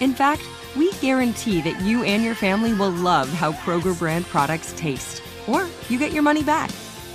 In 0.00 0.12
fact, 0.12 0.42
we 0.76 0.92
guarantee 0.94 1.60
that 1.60 1.80
you 1.82 2.02
and 2.02 2.24
your 2.24 2.34
family 2.34 2.72
will 2.72 2.90
love 2.90 3.28
how 3.28 3.52
Kroger 3.52 3.96
brand 3.96 4.26
products 4.26 4.74
taste, 4.76 5.22
or 5.46 5.68
you 5.88 5.98
get 5.98 6.12
your 6.12 6.22
money 6.22 6.42
back. 6.42 6.70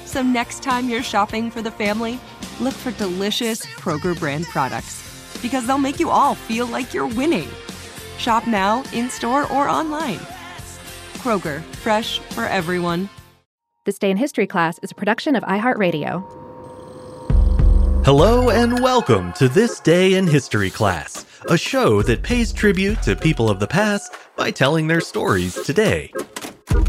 So 0.06 0.24
next 0.24 0.64
time 0.64 0.90
you're 0.90 1.04
shopping 1.04 1.52
for 1.52 1.62
the 1.62 1.72
family, 1.72 2.20
look 2.60 2.74
for 2.74 2.92
delicious 2.92 3.66
Kroger 3.66 4.18
brand 4.18 4.46
products 4.46 5.06
because 5.42 5.68
they'll 5.68 5.78
make 5.78 6.00
you 6.00 6.10
all 6.10 6.36
feel 6.36 6.68
like 6.68 6.94
you're 6.94 7.08
winning. 7.08 7.50
Shop 8.18 8.48
now, 8.48 8.84
in 8.94 9.10
store, 9.10 9.44
or 9.52 9.68
online. 9.68 10.20
Kroger, 11.16 11.62
fresh 11.76 12.20
for 12.20 12.46
everyone. 12.46 13.10
This 13.86 14.00
Day 14.00 14.10
in 14.12 14.18
History 14.18 14.48
class 14.48 14.80
is 14.84 14.92
a 14.92 14.96
production 14.96 15.36
of 15.36 15.44
iHeartRadio. 15.44 16.24
Hello 18.06 18.50
and 18.50 18.82
welcome 18.82 19.34
to 19.34 19.50
This 19.50 19.80
Day 19.80 20.14
in 20.16 20.26
History 20.26 20.70
class, 20.70 21.26
a 21.48 21.58
show 21.58 22.02
that 22.02 22.24
pays 22.24 22.52
tribute 22.52 23.02
to 23.04 23.16
people 23.16 23.50
of 23.50 23.60
the 23.60 23.68
past 23.68 24.14
by 24.36 24.52
telling 24.52 24.88
their 24.88 25.02
stories 25.02 25.56
today. 25.64 26.12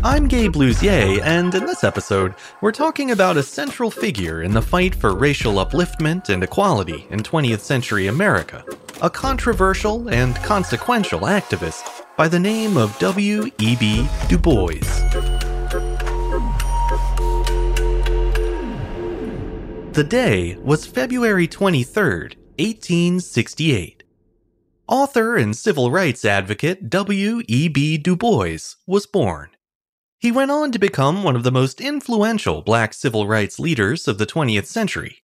I'm 0.03 0.29
Gabe 0.29 0.55
Luzier, 0.55 1.21
and 1.23 1.55
in 1.55 1.67
this 1.67 1.85
episode, 1.85 2.35
we're 2.61 2.73
talking 2.73 3.13
about 3.13 3.37
a 3.37 3.43
central 3.43 3.91
figure 3.91 4.43
in 4.43 4.53
the 4.53 4.63
fight 4.63 4.95
for 4.95 5.15
racial 5.15 5.55
upliftment 5.55 6.29
and 6.29 6.43
equality 6.43 7.07
in 7.11 7.21
20th 7.21 7.61
century 7.61 8.09
America, 8.09 8.65
a 9.03 9.09
controversial 9.09 10.09
and 10.09 10.37
consequential 10.37 11.21
activist 11.21 12.05
by 12.17 12.29
the 12.29 12.39
name 12.39 12.77
of 12.77 12.99
W.E.B. 12.99 14.09
Du 14.29 14.39
Bois. 14.39 14.81
The 19.93 20.05
day 20.09 20.57
was 20.57 20.87
February 20.87 21.47
23, 21.47 22.05
1868. 22.59 24.00
Author 24.91 25.37
and 25.37 25.57
civil 25.57 25.93
rights 25.93 26.25
advocate 26.25 26.91
W.E.B. 26.91 27.99
Du 27.99 28.17
Bois 28.17 28.75
was 28.89 29.07
born. 29.07 29.51
He 30.19 30.33
went 30.33 30.51
on 30.51 30.73
to 30.73 30.81
become 30.81 31.23
one 31.23 31.37
of 31.37 31.45
the 31.45 31.53
most 31.53 31.81
influential 31.81 32.61
black 32.61 32.93
civil 32.93 33.29
rights 33.29 33.61
leaders 33.61 34.09
of 34.09 34.19
the 34.19 34.27
20th 34.27 34.67
century. 34.67 35.23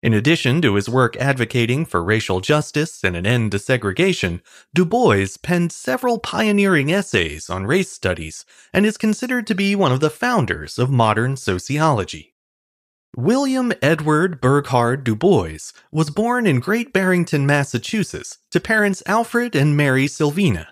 In 0.00 0.14
addition 0.14 0.62
to 0.62 0.76
his 0.76 0.88
work 0.88 1.16
advocating 1.16 1.86
for 1.86 2.04
racial 2.04 2.40
justice 2.40 3.02
and 3.02 3.16
an 3.16 3.26
end 3.26 3.50
to 3.50 3.58
segregation, 3.58 4.42
Du 4.74 4.84
Bois 4.84 5.26
penned 5.42 5.72
several 5.72 6.20
pioneering 6.20 6.92
essays 6.92 7.50
on 7.50 7.66
race 7.66 7.90
studies 7.90 8.44
and 8.72 8.86
is 8.86 8.96
considered 8.96 9.44
to 9.48 9.56
be 9.56 9.74
one 9.74 9.90
of 9.90 9.98
the 9.98 10.08
founders 10.08 10.78
of 10.78 10.88
modern 10.88 11.36
sociology. 11.36 12.36
William 13.16 13.72
Edward 13.82 14.40
Burghardt 14.40 15.02
Du 15.02 15.16
Bois 15.16 15.72
was 15.90 16.10
born 16.10 16.46
in 16.46 16.60
Great 16.60 16.92
Barrington, 16.92 17.44
Massachusetts, 17.44 18.38
to 18.52 18.60
parents 18.60 19.02
Alfred 19.04 19.56
and 19.56 19.76
Mary 19.76 20.06
Sylvina. 20.06 20.68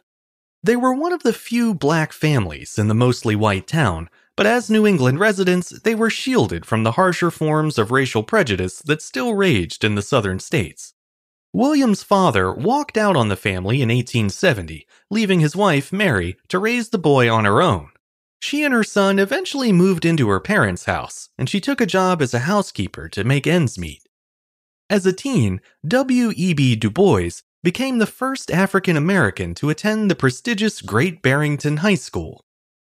They 0.63 0.77
were 0.77 0.95
one 0.95 1.13
of 1.13 1.25
the 1.25 1.33
few 1.33 1.75
black 1.75 2.13
families 2.13 2.79
in 2.79 2.87
the 2.87 2.95
mostly 2.95 3.35
white 3.35 3.67
town, 3.67 4.09
but 4.37 4.47
as 4.47 4.71
New 4.71 4.87
England 4.87 5.19
residents, 5.19 5.71
they 5.71 5.97
were 5.97 6.11
shielded 6.11 6.65
from 6.65 6.85
the 6.85 6.93
harsher 6.93 7.33
forms 7.33 7.77
of 7.77 7.91
racial 7.91 8.23
prejudice 8.23 8.79
that 8.83 9.03
still 9.03 9.35
raged 9.35 9.83
in 9.83 9.97
the 9.97 10.03
southern 10.03 10.39
states. 10.39 10.95
William's 11.53 12.05
father 12.05 12.53
walked 12.53 12.97
out 12.97 13.17
on 13.17 13.29
the 13.29 13.37
family 13.37 13.83
in 13.83 13.89
1870, 13.89 14.87
leaving 15.11 15.41
his 15.41 15.57
wife, 15.57 15.93
Mary, 15.93 16.37
to 16.47 16.61
raise 16.61 16.91
the 16.91 16.99
boy 16.99 17.29
on 17.29 17.45
her 17.45 17.61
own. 17.61 17.91
She 18.41 18.65
and 18.65 18.73
her 18.73 18.85
son 18.85 19.19
eventually 19.19 19.73
moved 19.73 20.05
into 20.05 20.29
her 20.29 20.41
parents' 20.41 20.85
house, 20.85 21.29
and 21.37 21.49
she 21.49 21.61
took 21.61 21.81
a 21.81 21.87
job 21.87 22.23
as 22.23 22.33
a 22.33 22.41
housekeeper 22.41 23.09
to 23.09 23.25
make 23.25 23.47
ends 23.47 23.79
meet. 23.79 24.03
As 24.89 25.05
a 25.05 25.13
teen, 25.13 25.61
W.E.B. 25.87 26.77
Du 26.77 26.91
Bois 26.91 27.43
became 27.63 27.99
the 27.99 28.07
first 28.07 28.51
African 28.51 28.97
American 28.97 29.55
to 29.57 29.71
attend 29.71 30.11
the 30.11 30.15
prestigious 30.15 30.81
Great 30.81 31.21
Barrington 31.21 31.79
High 31.79 31.97
School. 31.97 32.45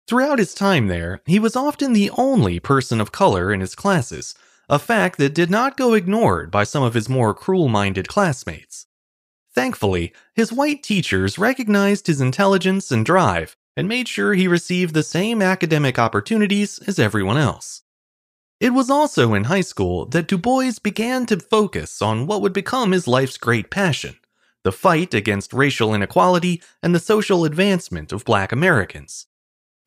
Throughout 0.08 0.40
his 0.40 0.54
time 0.54 0.88
there, 0.88 1.22
he 1.26 1.40
was 1.40 1.56
often 1.56 1.94
the 1.94 2.12
only 2.12 2.60
person 2.60 3.02
of 3.02 3.12
color 3.12 3.52
in 3.52 3.60
his 3.60 3.76
classes, 3.76 4.36
a 4.70 4.80
fact 4.80 5.18
that 5.18 5.34
did 5.34 5.50
not 5.50 5.76
go 5.76 5.94
ignored 5.94 6.52
by 6.52 6.64
some 6.64 6.84
of 6.84 6.94
his 6.94 7.10
more 7.10 7.34
cruel 7.34 7.68
minded 7.68 8.08
classmates. 8.08 8.88
Thankfully, 9.54 10.14
his 10.34 10.54
white 10.54 10.84
teachers 10.84 11.38
recognized 11.38 12.08
his 12.08 12.22
intelligence 12.22 12.92
and 12.92 13.06
drive 13.06 13.58
and 13.76 13.88
made 13.88 14.08
sure 14.08 14.34
he 14.34 14.48
received 14.48 14.94
the 14.94 15.04
same 15.04 15.42
academic 15.42 15.98
opportunities 15.98 16.80
as 16.88 17.00
everyone 17.00 17.38
else. 17.38 17.84
It 18.60 18.74
was 18.74 18.90
also 18.90 19.34
in 19.34 19.46
high 19.46 19.62
school 19.62 20.06
that 20.08 20.28
Du 20.28 20.38
Bois 20.38 20.74
began 20.84 21.26
to 21.26 21.40
focus 21.40 22.02
on 22.02 22.28
what 22.28 22.42
would 22.42 22.54
become 22.54 22.92
his 22.92 23.08
life's 23.08 23.38
great 23.38 23.70
passion 23.70 24.18
the 24.64 24.72
fight 24.72 25.16
against 25.16 25.54
racial 25.54 25.92
inequality 25.92 26.62
and 26.84 26.94
the 26.94 27.00
social 27.00 27.46
advancement 27.46 28.12
of 28.12 28.24
black 28.24 28.52
Americans. 28.52 29.26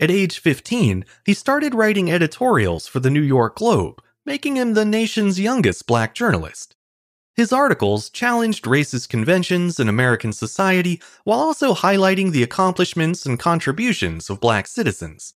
At 0.01 0.11
age 0.11 0.41
15, 0.41 1.05
he 1.25 1.35
started 1.35 1.77
writing 1.77 2.11
editorials 2.11 2.89
for 2.89 2.99
the 2.99 3.11
New 3.11 3.23
York 3.23 3.55
Globe, 3.55 4.03
making 4.27 4.57
him 4.57 4.75
the 4.75 4.85
nation's 4.85 5.39
youngest 5.39 5.87
black 5.87 6.13
journalist. 6.13 6.75
His 7.37 7.53
articles 7.53 8.11
challenged 8.11 8.65
racist 8.65 9.09
conventions 9.09 9.81
in 9.81 9.89
American 9.89 10.33
society 10.33 11.01
while 11.25 11.41
also 11.41 11.75
highlighting 11.75 12.31
the 12.31 12.45
accomplishments 12.45 13.27
and 13.27 13.39
contributions 13.39 14.31
of 14.31 14.41
black 14.41 14.69
citizens. 14.69 15.35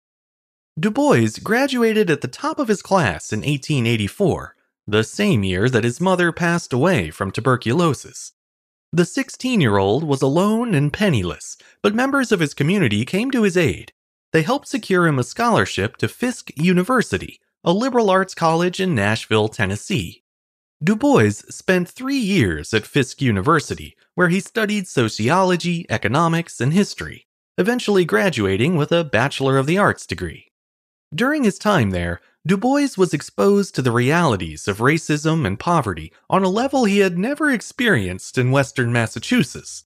Du 0.78 0.90
Bois 0.90 1.38
graduated 1.42 2.10
at 2.10 2.20
the 2.20 2.28
top 2.28 2.58
of 2.58 2.68
his 2.68 2.82
class 2.82 3.32
in 3.32 3.40
1884, 3.40 4.54
the 4.86 5.02
same 5.02 5.42
year 5.42 5.70
that 5.70 5.84
his 5.84 5.98
mother 5.98 6.32
passed 6.32 6.70
away 6.74 7.10
from 7.10 7.30
tuberculosis. 7.30 8.32
The 8.92 9.06
16 9.06 9.62
year 9.62 9.78
old 9.78 10.04
was 10.04 10.20
alone 10.20 10.74
and 10.74 10.92
penniless, 10.92 11.56
but 11.82 11.94
members 11.94 12.30
of 12.30 12.40
his 12.40 12.52
community 12.52 13.06
came 13.06 13.30
to 13.30 13.42
his 13.42 13.56
aid. 13.56 13.92
They 14.32 14.42
helped 14.42 14.68
secure 14.68 15.06
him 15.06 15.18
a 15.18 15.24
scholarship 15.24 15.97
to 15.97 16.09
Fisk 16.09 16.50
University, 16.56 17.41
a 17.65 17.72
liberal 17.72 18.10
arts 18.10 18.34
college 18.34 18.80
in 18.80 18.94
Nashville, 18.94 19.48
Tennessee. 19.48 20.24
Du 20.84 20.94
Bois 20.94 21.30
spent 21.48 21.88
three 21.88 22.18
years 22.18 22.74
at 22.74 22.86
Fisk 22.86 23.22
University, 23.22 23.96
where 24.14 24.28
he 24.28 24.40
studied 24.40 24.86
sociology, 24.86 25.86
economics, 25.88 26.60
and 26.60 26.74
history, 26.74 27.26
eventually 27.56 28.04
graduating 28.04 28.76
with 28.76 28.92
a 28.92 29.02
Bachelor 29.02 29.56
of 29.56 29.64
the 29.64 29.78
Arts 29.78 30.06
degree. 30.06 30.48
During 31.14 31.44
his 31.44 31.58
time 31.58 31.92
there, 31.92 32.20
Du 32.46 32.58
Bois 32.58 32.88
was 32.98 33.14
exposed 33.14 33.74
to 33.74 33.80
the 33.80 33.90
realities 33.90 34.68
of 34.68 34.78
racism 34.78 35.46
and 35.46 35.58
poverty 35.58 36.12
on 36.28 36.44
a 36.44 36.48
level 36.50 36.84
he 36.84 36.98
had 36.98 37.16
never 37.16 37.50
experienced 37.50 38.36
in 38.36 38.50
Western 38.50 38.92
Massachusetts. 38.92 39.84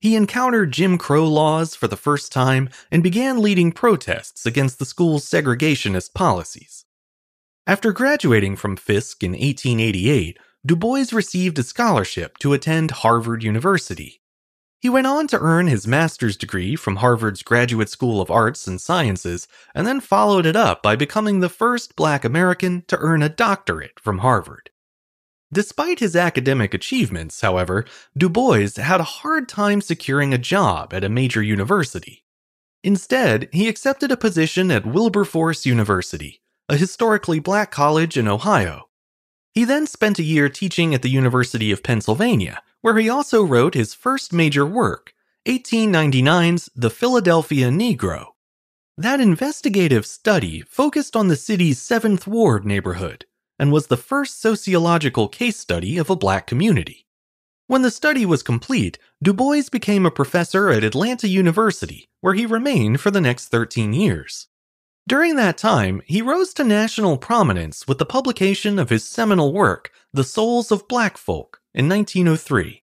He 0.00 0.16
encountered 0.16 0.72
Jim 0.72 0.96
Crow 0.96 1.28
laws 1.28 1.74
for 1.74 1.88
the 1.88 1.96
first 1.96 2.32
time 2.32 2.70
and 2.90 3.02
began 3.02 3.42
leading 3.42 3.70
protests 3.70 4.46
against 4.46 4.78
the 4.78 4.86
school's 4.86 5.28
segregationist 5.28 6.14
policies. 6.14 6.86
After 7.64 7.92
graduating 7.92 8.56
from 8.56 8.76
Fisk 8.76 9.22
in 9.22 9.32
1888, 9.32 10.36
Du 10.66 10.74
Bois 10.74 11.04
received 11.12 11.60
a 11.60 11.62
scholarship 11.62 12.36
to 12.38 12.52
attend 12.52 12.90
Harvard 12.90 13.44
University. 13.44 14.20
He 14.80 14.88
went 14.88 15.06
on 15.06 15.28
to 15.28 15.38
earn 15.38 15.68
his 15.68 15.86
master's 15.86 16.36
degree 16.36 16.74
from 16.74 16.96
Harvard's 16.96 17.44
Graduate 17.44 17.88
School 17.88 18.20
of 18.20 18.32
Arts 18.32 18.66
and 18.66 18.80
Sciences, 18.80 19.46
and 19.76 19.86
then 19.86 20.00
followed 20.00 20.44
it 20.44 20.56
up 20.56 20.82
by 20.82 20.96
becoming 20.96 21.38
the 21.38 21.48
first 21.48 21.94
black 21.94 22.24
American 22.24 22.82
to 22.88 22.98
earn 22.98 23.22
a 23.22 23.28
doctorate 23.28 24.00
from 24.00 24.18
Harvard. 24.18 24.70
Despite 25.52 26.00
his 26.00 26.16
academic 26.16 26.74
achievements, 26.74 27.42
however, 27.42 27.84
Du 28.18 28.28
Bois 28.28 28.70
had 28.74 28.98
a 28.98 29.04
hard 29.04 29.48
time 29.48 29.80
securing 29.80 30.34
a 30.34 30.38
job 30.38 30.92
at 30.92 31.04
a 31.04 31.08
major 31.08 31.42
university. 31.42 32.24
Instead, 32.82 33.48
he 33.52 33.68
accepted 33.68 34.10
a 34.10 34.16
position 34.16 34.72
at 34.72 34.84
Wilberforce 34.84 35.64
University, 35.64 36.41
a 36.72 36.76
historically 36.78 37.38
black 37.38 37.70
college 37.70 38.16
in 38.16 38.26
Ohio. 38.26 38.88
He 39.52 39.62
then 39.66 39.86
spent 39.86 40.18
a 40.18 40.22
year 40.22 40.48
teaching 40.48 40.94
at 40.94 41.02
the 41.02 41.10
University 41.10 41.70
of 41.70 41.82
Pennsylvania, 41.82 42.62
where 42.80 42.96
he 42.96 43.10
also 43.10 43.44
wrote 43.44 43.74
his 43.74 43.92
first 43.92 44.32
major 44.32 44.64
work, 44.64 45.12
1899's 45.46 46.70
The 46.74 46.88
Philadelphia 46.88 47.68
Negro. 47.68 48.28
That 48.96 49.20
investigative 49.20 50.06
study 50.06 50.62
focused 50.62 51.14
on 51.14 51.28
the 51.28 51.36
city's 51.36 51.78
7th 51.78 52.26
Ward 52.26 52.64
neighborhood 52.64 53.26
and 53.58 53.70
was 53.70 53.88
the 53.88 53.98
first 53.98 54.40
sociological 54.40 55.28
case 55.28 55.58
study 55.58 55.98
of 55.98 56.08
a 56.08 56.16
black 56.16 56.46
community. 56.46 57.06
When 57.66 57.82
the 57.82 57.90
study 57.90 58.24
was 58.24 58.42
complete, 58.42 58.98
Du 59.22 59.34
Bois 59.34 59.68
became 59.70 60.06
a 60.06 60.10
professor 60.10 60.70
at 60.70 60.84
Atlanta 60.84 61.28
University, 61.28 62.08
where 62.22 62.32
he 62.32 62.46
remained 62.46 63.02
for 63.02 63.10
the 63.10 63.20
next 63.20 63.48
13 63.48 63.92
years. 63.92 64.46
During 65.08 65.34
that 65.36 65.58
time, 65.58 66.00
he 66.06 66.22
rose 66.22 66.54
to 66.54 66.64
national 66.64 67.18
prominence 67.18 67.88
with 67.88 67.98
the 67.98 68.06
publication 68.06 68.78
of 68.78 68.88
his 68.88 69.04
seminal 69.04 69.52
work, 69.52 69.90
The 70.12 70.22
Souls 70.22 70.70
of 70.70 70.86
Black 70.86 71.16
Folk, 71.16 71.60
in 71.74 71.88
1903. 71.88 72.82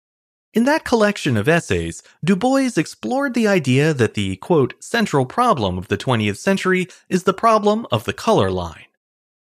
In 0.54 0.66
that 0.66 0.86
collection 0.86 1.36
of 1.36 1.50
essays, 1.50 2.04
Du 2.24 2.36
Bois 2.36 2.70
explored 2.78 3.34
the 3.34 3.48
idea 3.48 3.96
that 3.96 4.14
the, 4.14 4.36
quote, 4.36 4.76
central 4.80 5.26
problem 5.26 5.80
of 5.80 5.88
the 5.88 5.98
20th 5.98 6.38
century 6.38 6.88
is 7.10 7.24
the 7.24 7.34
problem 7.34 7.88
of 7.92 8.04
the 8.04 8.14
color 8.14 8.52
line. 8.52 8.86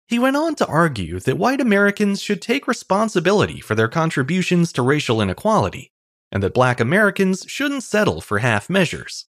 He 0.08 0.20
went 0.20 0.38
on 0.38 0.54
to 0.56 0.68
argue 0.68 1.20
that 1.22 1.40
white 1.40 1.62
Americans 1.62 2.22
should 2.22 2.44
take 2.44 2.68
responsibility 2.68 3.60
for 3.60 3.74
their 3.74 3.88
contributions 3.88 4.72
to 4.74 4.84
racial 4.84 5.20
inequality, 5.20 5.94
and 6.32 6.44
that 6.44 6.54
black 6.54 6.80
Americans 6.80 7.44
shouldn't 7.48 7.84
settle 7.84 8.22
for 8.22 8.38
half 8.38 8.70
measures. 8.70 9.26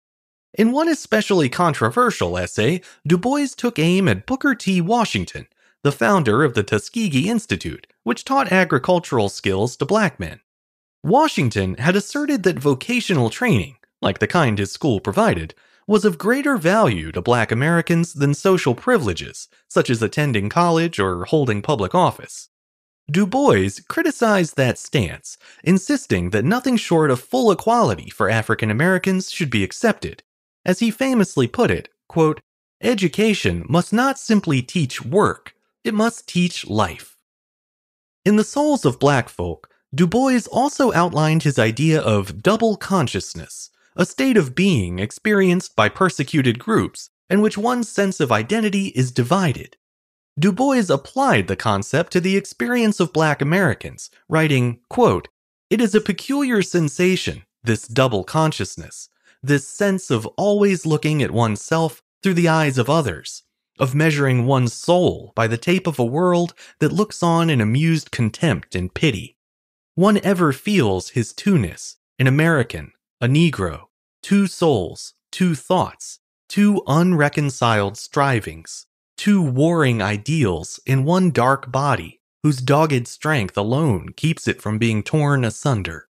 In 0.60 0.74
one 0.74 0.90
especially 0.90 1.48
controversial 1.48 2.38
essay, 2.38 2.82
Du 3.08 3.18
Bois 3.18 3.48
took 3.56 3.80
aim 3.80 4.10
at 4.10 4.26
Booker 4.26 4.54
T. 4.54 4.82
Washington, 4.82 5.48
the 5.84 5.92
founder 5.94 6.44
of 6.44 6.54
the 6.54 6.64
Tuskegee 6.64 7.30
Institute, 7.30 7.88
which 8.04 8.26
taught 8.26 8.52
agricultural 8.52 9.30
skills 9.30 9.78
to 9.78 9.86
black 9.86 10.20
men. 10.20 10.42
Washington 11.02 11.76
had 11.76 11.96
asserted 11.96 12.44
that 12.44 12.60
vocational 12.60 13.30
training, 13.30 13.78
like 14.02 14.20
the 14.20 14.28
kind 14.28 14.60
his 14.60 14.70
school 14.70 15.00
provided, 15.00 15.56
was 15.88 16.04
of 16.04 16.18
greater 16.18 16.58
value 16.58 17.14
to 17.14 17.22
black 17.22 17.54
Americans 17.54 18.12
than 18.12 18.34
social 18.34 18.76
privileges, 18.76 19.48
such 19.70 19.90
as 19.90 20.02
attending 20.02 20.50
college 20.50 21.00
or 21.00 21.24
holding 21.24 21.62
public 21.62 21.96
office. 21.96 22.50
Du 23.10 23.26
Bois 23.26 23.70
criticized 23.88 24.58
that 24.58 24.78
stance, 24.78 25.38
insisting 25.64 26.32
that 26.32 26.44
nothing 26.44 26.76
short 26.76 27.10
of 27.12 27.22
full 27.22 27.50
equality 27.50 28.10
for 28.10 28.30
African 28.30 28.70
Americans 28.70 29.32
should 29.32 29.50
be 29.50 29.64
accepted, 29.64 30.22
as 30.70 30.78
he 30.78 30.92
famously 30.92 31.48
put 31.48 31.72
it, 31.72 31.90
quote, 32.08 32.40
Education 32.80 33.66
must 33.68 33.92
not 33.92 34.20
simply 34.20 34.62
teach 34.62 35.04
work, 35.04 35.56
it 35.84 35.96
must 35.96 36.28
teach 36.28 36.68
life. 36.68 37.18
In 38.24 38.36
The 38.36 38.44
Souls 38.44 38.86
of 38.86 39.00
Black 39.00 39.30
Folk, 39.30 39.68
Du 39.96 40.06
Bois 40.06 40.42
also 40.52 40.94
outlined 40.94 41.42
his 41.42 41.58
idea 41.58 42.00
of 42.00 42.44
double 42.44 42.78
consciousness, 42.78 43.72
a 43.96 44.06
state 44.06 44.38
of 44.38 44.54
being 44.54 45.00
experienced 45.00 45.76
by 45.76 45.90
persecuted 45.90 46.60
groups 46.60 47.10
in 47.32 47.42
which 47.42 47.58
one's 47.58 47.90
sense 47.90 48.20
of 48.20 48.32
identity 48.32 48.90
is 48.90 49.12
divided. 49.12 49.76
Du 50.38 50.52
Bois 50.52 50.84
applied 50.92 51.48
the 51.48 51.56
concept 51.56 52.14
to 52.14 52.22
the 52.22 52.38
experience 52.38 53.00
of 53.00 53.12
black 53.12 53.42
Americans, 53.42 54.12
writing, 54.28 54.82
quote, 54.88 55.30
It 55.72 55.82
is 55.82 55.96
a 55.96 56.00
peculiar 56.00 56.62
sensation, 56.62 57.42
this 57.64 57.88
double 57.88 58.24
consciousness, 58.24 59.10
this 59.42 59.68
sense 59.68 60.12
of 60.12 60.26
always 60.38 60.86
looking 60.86 61.24
at 61.24 61.32
oneself 61.32 62.02
through 62.22 62.34
the 62.34 62.50
eyes 62.50 62.78
of 62.78 62.90
others, 62.90 63.44
of 63.80 63.96
measuring 63.96 64.46
one's 64.46 64.74
soul 64.74 65.32
by 65.36 65.48
the 65.48 65.58
tape 65.58 65.88
of 65.88 66.00
a 66.00 66.06
world 66.06 66.54
that 66.80 66.92
looks 66.92 67.24
on 67.24 67.50
in 67.50 67.62
amused 67.62 68.12
contempt 68.12 68.76
and 68.76 68.94
pity. 68.94 69.38
One 69.96 70.20
ever 70.24 70.52
feels 70.52 71.10
his 71.10 71.34
two-ness, 71.34 71.96
an 72.18 72.28
American, 72.28 72.92
a 73.22 73.28
Negro, 73.28 73.84
two 74.22 74.48
souls, 74.48 75.14
two 75.32 75.56
thoughts, 75.56 76.20
two 76.50 76.82
unreconciled 76.88 77.98
strivings, 77.98 78.88
two 79.18 79.42
warring 79.42 80.02
ideals 80.02 80.80
in 80.86 81.06
one 81.06 81.32
dark 81.32 81.72
body 81.72 82.20
whose 82.44 82.62
dogged 82.62 83.08
strength 83.08 83.58
alone 83.58 84.10
keeps 84.16 84.48
it 84.48 84.62
from 84.62 84.78
being 84.78 85.04
torn 85.04 85.46
asunder. 85.46 86.09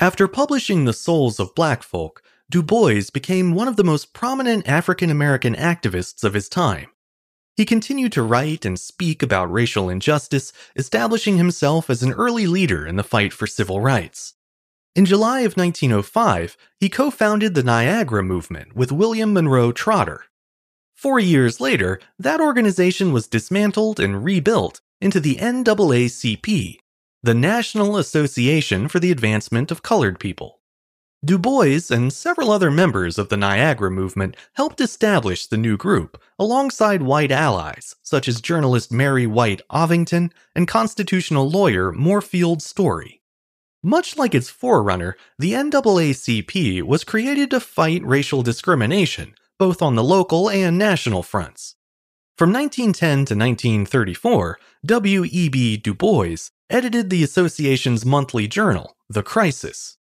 After 0.00 0.26
publishing 0.26 0.86
The 0.86 0.94
Souls 0.94 1.38
of 1.38 1.54
Black 1.54 1.82
Folk, 1.82 2.22
Du 2.48 2.62
Bois 2.62 3.02
became 3.12 3.52
one 3.52 3.68
of 3.68 3.76
the 3.76 3.84
most 3.84 4.14
prominent 4.14 4.66
African 4.66 5.10
American 5.10 5.54
activists 5.54 6.24
of 6.24 6.32
his 6.32 6.48
time. 6.48 6.88
He 7.54 7.66
continued 7.66 8.12
to 8.12 8.22
write 8.22 8.64
and 8.64 8.80
speak 8.80 9.22
about 9.22 9.52
racial 9.52 9.90
injustice, 9.90 10.54
establishing 10.74 11.36
himself 11.36 11.90
as 11.90 12.02
an 12.02 12.14
early 12.14 12.46
leader 12.46 12.86
in 12.86 12.96
the 12.96 13.04
fight 13.04 13.34
for 13.34 13.46
civil 13.46 13.82
rights. 13.82 14.32
In 14.96 15.04
July 15.04 15.40
of 15.40 15.58
1905, 15.58 16.56
he 16.78 16.88
co 16.88 17.10
founded 17.10 17.54
the 17.54 17.62
Niagara 17.62 18.22
Movement 18.22 18.74
with 18.74 18.90
William 18.90 19.34
Monroe 19.34 19.70
Trotter. 19.70 20.24
Four 20.94 21.20
years 21.20 21.60
later, 21.60 22.00
that 22.18 22.40
organization 22.40 23.12
was 23.12 23.26
dismantled 23.26 24.00
and 24.00 24.24
rebuilt 24.24 24.80
into 25.02 25.20
the 25.20 25.36
NAACP, 25.36 26.79
the 27.22 27.34
National 27.34 27.98
Association 27.98 28.88
for 28.88 28.98
the 28.98 29.10
Advancement 29.10 29.70
of 29.70 29.82
Colored 29.82 30.18
People. 30.18 30.60
Du 31.22 31.36
Bois 31.36 31.90
and 31.90 32.10
several 32.10 32.50
other 32.50 32.70
members 32.70 33.18
of 33.18 33.28
the 33.28 33.36
Niagara 33.36 33.90
movement 33.90 34.38
helped 34.54 34.80
establish 34.80 35.46
the 35.46 35.58
new 35.58 35.76
group 35.76 36.18
alongside 36.38 37.02
white 37.02 37.30
allies 37.30 37.94
such 38.02 38.26
as 38.26 38.40
journalist 38.40 38.90
Mary 38.90 39.26
White 39.26 39.60
Ovington 39.70 40.32
and 40.54 40.66
constitutional 40.66 41.50
lawyer 41.50 41.92
Moorfield 41.92 42.62
Story. 42.62 43.20
Much 43.82 44.16
like 44.16 44.34
its 44.34 44.48
forerunner, 44.48 45.14
the 45.38 45.52
NAACP 45.52 46.82
was 46.84 47.04
created 47.04 47.50
to 47.50 47.60
fight 47.60 48.02
racial 48.02 48.42
discrimination, 48.42 49.34
both 49.58 49.82
on 49.82 49.94
the 49.94 50.04
local 50.04 50.48
and 50.48 50.78
national 50.78 51.22
fronts. 51.22 51.74
From 52.38 52.50
1910 52.50 53.26
to 53.26 53.34
1934, 53.34 54.58
W.E.B. 54.86 55.76
Du 55.76 55.92
Bois 55.92 56.48
edited 56.70 57.10
the 57.10 57.24
association's 57.24 58.06
monthly 58.06 58.46
journal, 58.46 58.96
The 59.08 59.22
Crisis. 59.22 59.96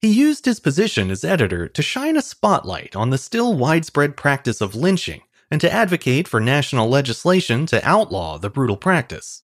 He 0.00 0.12
used 0.12 0.44
his 0.44 0.60
position 0.60 1.10
as 1.10 1.24
editor 1.24 1.68
to 1.68 1.82
shine 1.82 2.16
a 2.16 2.22
spotlight 2.22 2.94
on 2.94 3.10
the 3.10 3.18
still 3.18 3.56
widespread 3.56 4.16
practice 4.16 4.60
of 4.60 4.74
lynching 4.74 5.22
and 5.50 5.60
to 5.60 5.72
advocate 5.72 6.28
for 6.28 6.40
national 6.40 6.88
legislation 6.88 7.66
to 7.66 7.88
outlaw 7.88 8.36
the 8.36 8.50
brutal 8.50 8.76
practice. 8.76 9.42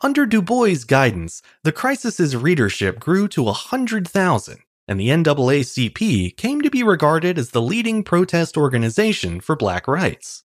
Under 0.00 0.24
Du 0.24 0.40
Bois' 0.40 0.84
guidance, 0.86 1.42
the 1.64 1.72
Crisis's 1.72 2.36
readership 2.36 3.00
grew 3.00 3.28
to 3.28 3.42
100,000, 3.42 4.58
and 4.86 5.00
the 5.00 5.08
NAACP 5.08 6.36
came 6.36 6.60
to 6.62 6.70
be 6.70 6.82
regarded 6.82 7.36
as 7.36 7.50
the 7.50 7.60
leading 7.60 8.02
protest 8.04 8.56
organization 8.56 9.40
for 9.40 9.56
black 9.56 9.88
rights. 9.88 10.44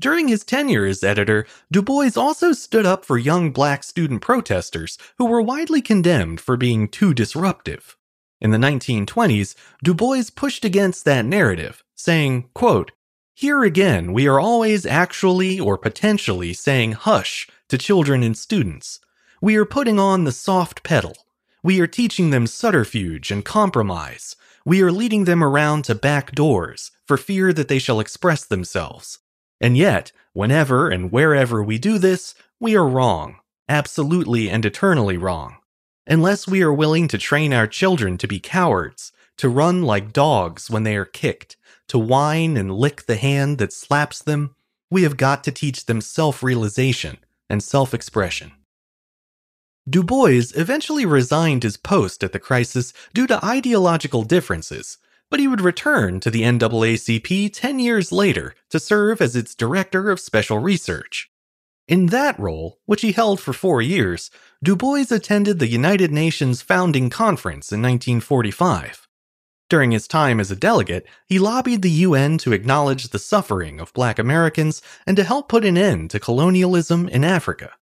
During 0.00 0.26
his 0.26 0.44
tenure 0.44 0.86
as 0.86 1.04
editor, 1.04 1.46
Du 1.70 1.80
Bois 1.80 2.10
also 2.16 2.52
stood 2.52 2.84
up 2.84 3.04
for 3.04 3.16
young 3.16 3.52
black 3.52 3.84
student 3.84 4.22
protesters 4.22 4.98
who 5.18 5.26
were 5.26 5.40
widely 5.40 5.80
condemned 5.80 6.40
for 6.40 6.56
being 6.56 6.88
too 6.88 7.14
disruptive. 7.14 7.96
In 8.40 8.50
the 8.50 8.58
1920s, 8.58 9.54
Du 9.82 9.94
Bois 9.94 10.24
pushed 10.34 10.64
against 10.64 11.04
that 11.04 11.24
narrative, 11.24 11.84
saying, 11.94 12.50
quote, 12.54 12.90
Here 13.34 13.62
again, 13.62 14.12
we 14.12 14.26
are 14.26 14.40
always 14.40 14.84
actually 14.84 15.60
or 15.60 15.78
potentially 15.78 16.52
saying 16.52 16.92
hush 16.92 17.48
to 17.68 17.78
children 17.78 18.22
and 18.24 18.36
students. 18.36 18.98
We 19.40 19.54
are 19.56 19.64
putting 19.64 20.00
on 20.00 20.24
the 20.24 20.32
soft 20.32 20.82
pedal. 20.82 21.16
We 21.62 21.80
are 21.80 21.86
teaching 21.86 22.30
them 22.30 22.46
subterfuge 22.46 23.30
and 23.30 23.44
compromise. 23.44 24.34
We 24.66 24.82
are 24.82 24.92
leading 24.92 25.24
them 25.24 25.42
around 25.42 25.84
to 25.84 25.94
back 25.94 26.32
doors 26.32 26.90
for 27.06 27.16
fear 27.16 27.52
that 27.52 27.68
they 27.68 27.78
shall 27.78 28.00
express 28.00 28.44
themselves. 28.44 29.20
And 29.64 29.78
yet, 29.78 30.12
whenever 30.34 30.90
and 30.90 31.10
wherever 31.10 31.62
we 31.62 31.78
do 31.78 31.96
this, 31.96 32.34
we 32.60 32.76
are 32.76 32.86
wrong, 32.86 33.36
absolutely 33.66 34.50
and 34.50 34.62
eternally 34.62 35.16
wrong. 35.16 35.56
Unless 36.06 36.46
we 36.46 36.62
are 36.62 36.70
willing 36.70 37.08
to 37.08 37.16
train 37.16 37.54
our 37.54 37.66
children 37.66 38.18
to 38.18 38.28
be 38.28 38.38
cowards, 38.38 39.10
to 39.38 39.48
run 39.48 39.80
like 39.80 40.12
dogs 40.12 40.68
when 40.68 40.82
they 40.82 40.96
are 40.96 41.06
kicked, 41.06 41.56
to 41.88 41.98
whine 41.98 42.58
and 42.58 42.74
lick 42.74 43.06
the 43.06 43.16
hand 43.16 43.56
that 43.56 43.72
slaps 43.72 44.22
them, 44.22 44.54
we 44.90 45.02
have 45.02 45.16
got 45.16 45.42
to 45.44 45.50
teach 45.50 45.86
them 45.86 46.02
self 46.02 46.42
realization 46.42 47.16
and 47.48 47.62
self 47.62 47.94
expression. 47.94 48.52
Du 49.88 50.02
Bois 50.02 50.52
eventually 50.54 51.06
resigned 51.06 51.62
his 51.62 51.78
post 51.78 52.22
at 52.22 52.32
the 52.32 52.38
crisis 52.38 52.92
due 53.14 53.26
to 53.26 53.42
ideological 53.42 54.24
differences, 54.24 54.98
but 55.34 55.40
he 55.40 55.48
would 55.48 55.60
return 55.60 56.20
to 56.20 56.30
the 56.30 56.42
NAACP 56.42 57.52
10 57.52 57.80
years 57.80 58.12
later 58.12 58.54
to 58.70 58.78
serve 58.78 59.20
as 59.20 59.34
its 59.34 59.52
Director 59.52 60.12
of 60.12 60.20
Special 60.20 60.60
Research. 60.60 61.28
In 61.88 62.06
that 62.06 62.38
role, 62.38 62.78
which 62.86 63.02
he 63.02 63.10
held 63.10 63.40
for 63.40 63.52
four 63.52 63.82
years, 63.82 64.30
Du 64.62 64.76
Bois 64.76 65.06
attended 65.10 65.58
the 65.58 65.66
United 65.66 66.12
Nations 66.12 66.62
Founding 66.62 67.10
Conference 67.10 67.72
in 67.72 67.82
1945. 67.82 69.08
During 69.68 69.90
his 69.90 70.06
time 70.06 70.38
as 70.38 70.52
a 70.52 70.54
delegate, 70.70 71.04
he 71.26 71.40
lobbied 71.40 71.82
the 71.82 72.04
UN 72.06 72.38
to 72.38 72.52
acknowledge 72.52 73.08
the 73.08 73.18
suffering 73.18 73.80
of 73.80 73.92
black 73.92 74.20
Americans 74.20 74.82
and 75.04 75.16
to 75.16 75.24
help 75.24 75.48
put 75.48 75.64
an 75.64 75.76
end 75.76 76.10
to 76.10 76.20
colonialism 76.20 77.08
in 77.08 77.24
Africa. 77.24 77.72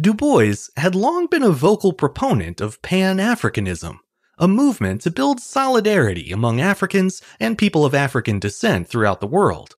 Du 0.00 0.14
Bois 0.14 0.68
had 0.76 0.94
long 0.94 1.26
been 1.26 1.42
a 1.42 1.50
vocal 1.50 1.92
proponent 1.92 2.60
of 2.60 2.80
Pan 2.80 3.18
Africanism, 3.18 3.98
a 4.40 4.48
movement 4.48 5.02
to 5.02 5.10
build 5.10 5.38
solidarity 5.38 6.32
among 6.32 6.62
Africans 6.62 7.20
and 7.38 7.58
people 7.58 7.84
of 7.84 7.94
African 7.94 8.38
descent 8.38 8.88
throughout 8.88 9.20
the 9.20 9.26
world. 9.26 9.76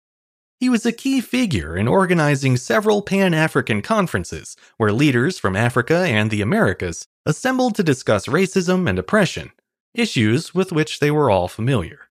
He 0.60 0.68
was 0.68 0.86
a 0.86 0.92
key 0.92 1.20
figure 1.20 1.76
in 1.76 1.88
organizing 1.88 2.56
several 2.56 3.02
Pan 3.02 3.34
African 3.34 3.82
conferences 3.82 4.56
where 4.76 4.92
leaders 4.92 5.36
from 5.36 5.56
Africa 5.56 6.04
and 6.06 6.30
the 6.30 6.40
Americas 6.40 7.08
assembled 7.26 7.74
to 7.74 7.82
discuss 7.82 8.26
racism 8.28 8.88
and 8.88 9.00
oppression, 9.00 9.50
issues 9.94 10.54
with 10.54 10.70
which 10.70 11.00
they 11.00 11.10
were 11.10 11.28
all 11.28 11.48
familiar. 11.48 12.02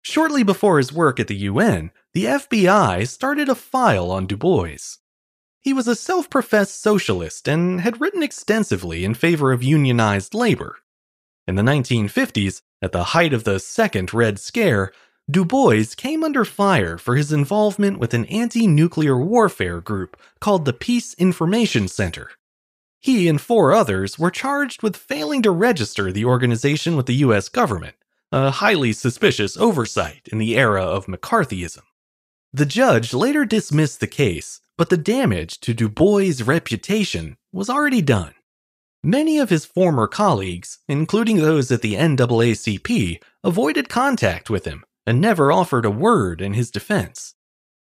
Shortly 0.00 0.42
before 0.42 0.78
his 0.78 0.94
work 0.94 1.20
at 1.20 1.28
the 1.28 1.36
UN, 1.36 1.90
the 2.14 2.24
FBI 2.24 3.06
started 3.06 3.50
a 3.50 3.54
file 3.54 4.10
on 4.10 4.26
Du 4.26 4.38
Bois. 4.38 4.96
He 5.60 5.74
was 5.74 5.86
a 5.86 5.94
self 5.94 6.30
professed 6.30 6.80
socialist 6.80 7.46
and 7.46 7.82
had 7.82 8.00
written 8.00 8.22
extensively 8.22 9.04
in 9.04 9.12
favor 9.12 9.52
of 9.52 9.62
unionized 9.62 10.32
labor. 10.32 10.78
In 11.46 11.54
the 11.54 11.62
1950s, 11.62 12.62
at 12.82 12.90
the 12.92 13.04
height 13.04 13.32
of 13.32 13.44
the 13.44 13.60
Second 13.60 14.12
Red 14.12 14.38
Scare, 14.38 14.92
Du 15.30 15.44
Bois 15.44 15.84
came 15.96 16.24
under 16.24 16.44
fire 16.44 16.98
for 16.98 17.16
his 17.16 17.32
involvement 17.32 17.98
with 17.98 18.14
an 18.14 18.24
anti 18.26 18.66
nuclear 18.66 19.16
warfare 19.16 19.80
group 19.80 20.16
called 20.40 20.64
the 20.64 20.72
Peace 20.72 21.14
Information 21.14 21.88
Center. 21.88 22.30
He 23.00 23.28
and 23.28 23.40
four 23.40 23.72
others 23.72 24.18
were 24.18 24.30
charged 24.30 24.82
with 24.82 24.96
failing 24.96 25.42
to 25.42 25.50
register 25.50 26.10
the 26.10 26.24
organization 26.24 26.96
with 26.96 27.06
the 27.06 27.22
US 27.26 27.48
government, 27.48 27.94
a 28.32 28.50
highly 28.50 28.92
suspicious 28.92 29.56
oversight 29.56 30.28
in 30.32 30.38
the 30.38 30.56
era 30.56 30.82
of 30.82 31.06
McCarthyism. 31.06 31.82
The 32.52 32.66
judge 32.66 33.12
later 33.12 33.44
dismissed 33.44 34.00
the 34.00 34.06
case, 34.06 34.60
but 34.76 34.90
the 34.90 34.96
damage 34.96 35.60
to 35.60 35.74
Du 35.74 35.88
Bois' 35.88 36.44
reputation 36.44 37.36
was 37.52 37.68
already 37.68 38.02
done. 38.02 38.35
Many 39.02 39.38
of 39.38 39.50
his 39.50 39.64
former 39.64 40.08
colleagues, 40.08 40.78
including 40.88 41.36
those 41.36 41.70
at 41.70 41.82
the 41.82 41.94
NAACP, 41.94 43.20
avoided 43.44 43.88
contact 43.88 44.50
with 44.50 44.64
him 44.64 44.84
and 45.06 45.20
never 45.20 45.52
offered 45.52 45.84
a 45.84 45.90
word 45.90 46.40
in 46.40 46.54
his 46.54 46.70
defense. 46.70 47.34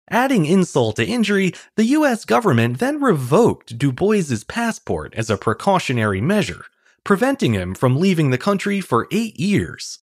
Adding 0.09 0.45
insult 0.45 0.95
to 0.95 1.05
injury, 1.05 1.53
the 1.75 1.85
US 1.85 2.25
government 2.25 2.79
then 2.79 3.01
revoked 3.01 3.77
Du 3.77 3.91
Bois's 3.91 4.43
passport 4.43 5.13
as 5.15 5.29
a 5.29 5.37
precautionary 5.37 6.21
measure, 6.21 6.65
preventing 7.03 7.53
him 7.53 7.75
from 7.75 7.99
leaving 7.99 8.29
the 8.29 8.37
country 8.37 8.79
for 8.79 9.07
eight 9.11 9.39
years. 9.39 9.99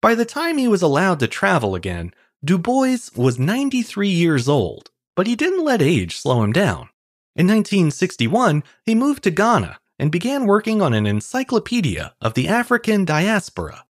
By 0.00 0.14
the 0.14 0.24
time 0.24 0.56
he 0.56 0.66
was 0.66 0.82
allowed 0.82 1.20
to 1.20 1.28
travel 1.28 1.74
again, 1.74 2.12
Du 2.42 2.56
Bois 2.56 3.10
was 3.14 3.38
93 3.38 4.08
years 4.08 4.48
old, 4.48 4.90
but 5.14 5.26
he 5.26 5.36
didn't 5.36 5.64
let 5.64 5.82
age 5.82 6.16
slow 6.16 6.42
him 6.42 6.52
down. 6.52 6.88
In 7.36 7.46
1961, 7.46 8.64
he 8.86 8.94
moved 8.94 9.22
to 9.24 9.30
Ghana 9.30 9.79
and 10.00 10.10
began 10.10 10.46
working 10.46 10.80
on 10.80 10.94
an 10.94 11.06
encyclopedia 11.06 12.14
of 12.22 12.32
the 12.32 12.48
African 12.48 13.04
diaspora. 13.04 13.84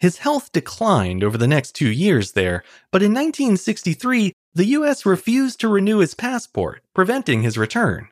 His 0.00 0.18
health 0.18 0.50
declined 0.50 1.22
over 1.22 1.38
the 1.38 1.46
next 1.46 1.72
two 1.72 1.88
years 1.88 2.32
there, 2.32 2.64
but 2.90 3.00
in 3.00 3.12
1963, 3.12 4.32
the 4.54 4.64
US 4.76 5.06
refused 5.06 5.60
to 5.60 5.68
renew 5.68 5.98
his 5.98 6.14
passport, 6.14 6.82
preventing 6.96 7.42
his 7.42 7.56
return. 7.56 8.08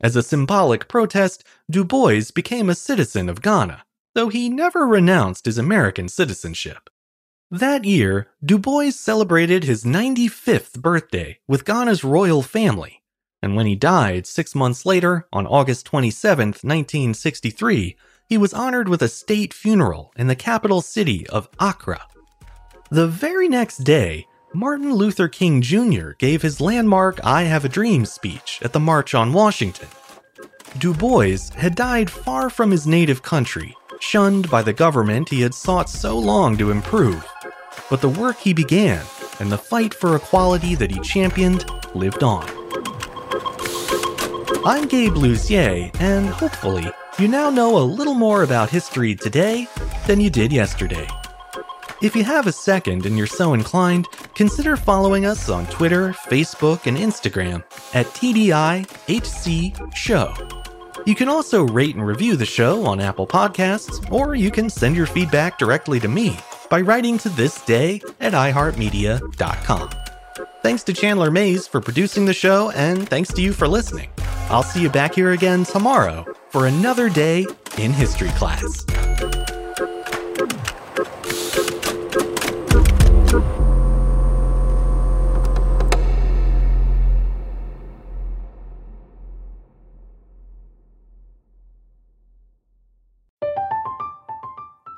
As 0.00 0.16
a 0.16 0.22
symbolic 0.22 0.88
protest, 0.88 1.44
Du 1.70 1.84
Bois 1.84 2.30
became 2.34 2.70
a 2.70 2.74
citizen 2.74 3.28
of 3.28 3.42
Ghana, 3.42 3.84
though 4.14 4.30
he 4.30 4.48
never 4.48 4.86
renounced 4.86 5.44
his 5.44 5.58
American 5.58 6.08
citizenship. 6.08 6.88
That 7.50 7.84
year, 7.84 8.28
Du 8.42 8.58
Bois 8.58 8.92
celebrated 8.92 9.64
his 9.64 9.84
95th 9.84 10.80
birthday 10.80 11.38
with 11.46 11.66
Ghana's 11.66 12.02
royal 12.02 12.40
family, 12.40 13.02
and 13.46 13.54
when 13.54 13.66
he 13.66 13.76
died 13.76 14.26
six 14.26 14.56
months 14.56 14.84
later, 14.84 15.28
on 15.32 15.46
August 15.46 15.86
27, 15.86 16.48
1963, 16.48 17.96
he 18.28 18.36
was 18.36 18.52
honored 18.52 18.88
with 18.88 19.00
a 19.02 19.08
state 19.08 19.54
funeral 19.54 20.12
in 20.16 20.26
the 20.26 20.34
capital 20.34 20.80
city 20.80 21.24
of 21.28 21.48
Accra. 21.60 22.04
The 22.90 23.06
very 23.06 23.48
next 23.48 23.84
day, 23.84 24.26
Martin 24.52 24.92
Luther 24.92 25.28
King 25.28 25.62
Jr. 25.62 26.10
gave 26.18 26.42
his 26.42 26.60
landmark 26.60 27.24
I 27.24 27.44
Have 27.44 27.64
a 27.64 27.68
Dream 27.68 28.04
speech 28.04 28.58
at 28.62 28.72
the 28.72 28.80
March 28.80 29.14
on 29.14 29.32
Washington. 29.32 29.88
Du 30.78 30.92
Bois 30.92 31.38
had 31.54 31.76
died 31.76 32.10
far 32.10 32.50
from 32.50 32.72
his 32.72 32.84
native 32.84 33.22
country, 33.22 33.76
shunned 34.00 34.50
by 34.50 34.60
the 34.60 34.72
government 34.72 35.28
he 35.28 35.40
had 35.40 35.54
sought 35.54 35.88
so 35.88 36.18
long 36.18 36.56
to 36.56 36.72
improve. 36.72 37.24
But 37.88 38.00
the 38.00 38.08
work 38.08 38.38
he 38.38 38.52
began 38.52 39.06
and 39.38 39.52
the 39.52 39.58
fight 39.58 39.94
for 39.94 40.16
equality 40.16 40.74
that 40.74 40.90
he 40.90 40.98
championed 40.98 41.64
lived 41.94 42.24
on. 42.24 42.65
I'm 44.66 44.88
Gabe 44.88 45.12
Luzier, 45.12 45.94
and 46.00 46.26
hopefully, 46.26 46.90
you 47.20 47.28
now 47.28 47.50
know 47.50 47.78
a 47.78 47.86
little 47.86 48.14
more 48.14 48.42
about 48.42 48.68
history 48.68 49.14
today 49.14 49.68
than 50.08 50.18
you 50.18 50.28
did 50.28 50.52
yesterday. 50.52 51.06
If 52.02 52.16
you 52.16 52.24
have 52.24 52.48
a 52.48 52.52
second 52.52 53.06
and 53.06 53.16
you're 53.16 53.28
so 53.28 53.54
inclined, 53.54 54.08
consider 54.34 54.76
following 54.76 55.24
us 55.24 55.48
on 55.48 55.68
Twitter, 55.68 56.10
Facebook, 56.10 56.88
and 56.88 56.96
Instagram 56.96 57.62
at 57.94 58.06
TDIHC 58.06 59.94
Show. 59.94 60.34
You 61.06 61.14
can 61.14 61.28
also 61.28 61.62
rate 61.62 61.94
and 61.94 62.04
review 62.04 62.34
the 62.34 62.44
show 62.44 62.84
on 62.86 63.00
Apple 63.00 63.28
Podcasts, 63.28 64.10
or 64.10 64.34
you 64.34 64.50
can 64.50 64.68
send 64.68 64.96
your 64.96 65.06
feedback 65.06 65.58
directly 65.58 66.00
to 66.00 66.08
me 66.08 66.36
by 66.70 66.80
writing 66.80 67.18
to 67.18 67.28
this 67.28 67.60
day 67.66 68.00
at 68.18 68.32
iHeartMedia.com. 68.32 69.90
Thanks 70.64 70.82
to 70.82 70.92
Chandler 70.92 71.30
Mays 71.30 71.68
for 71.68 71.80
producing 71.80 72.24
the 72.24 72.34
show, 72.34 72.72
and 72.72 73.08
thanks 73.08 73.32
to 73.34 73.40
you 73.40 73.52
for 73.52 73.68
listening. 73.68 74.10
I'll 74.48 74.62
see 74.62 74.80
you 74.80 74.90
back 74.90 75.14
here 75.14 75.32
again 75.32 75.64
tomorrow 75.64 76.24
for 76.50 76.66
another 76.66 77.08
day 77.08 77.46
in 77.78 77.92
history 77.92 78.30
class. 78.30 78.86